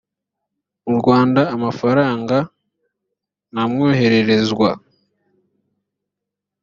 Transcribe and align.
mu 0.83 0.93
rwanda 1.01 1.41
amafaranga 1.55 2.37
ntamwohererezwa 3.51 4.69